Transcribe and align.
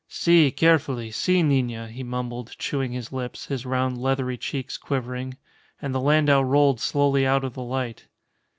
"Si, 0.07 0.49
carefully; 0.49 1.11
si 1.11 1.43
nina," 1.43 1.87
he 1.87 2.01
mumbled, 2.01 2.57
chewing 2.57 2.91
his 2.91 3.11
lips, 3.11 3.45
his 3.45 3.67
round 3.67 3.99
leathery 3.99 4.35
cheeks 4.35 4.75
quivering. 4.75 5.37
And 5.79 5.93
the 5.93 6.01
landau 6.01 6.41
rolled 6.41 6.79
slowly 6.79 7.23
out 7.23 7.43
of 7.43 7.53
the 7.53 7.61
light. 7.61 8.07